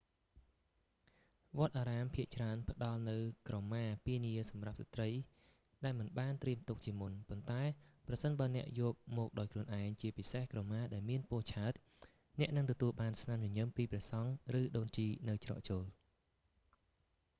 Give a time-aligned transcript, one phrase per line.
[1.57, 5.09] វត្តអារាមភាគច្រើនផ្តល់នូវក្រមាពានាសម្រាប់ស្ត្រី
[5.83, 7.61] ដែលមិនបានត្រៀមទុកជាមុន ប៉ុន្តែ
[8.07, 11.73] ប្រសិនបើអ្នកយកមកដោយខ្លួនឯង ជាពិសេសក្រមាដែលមានពណ៌ឆើត
[12.39, 15.83] អ្នកនឹងទទួលបានស្នាមញញឹមពីព្រះសង្ឃឬដូនជីនៅច្រកចូល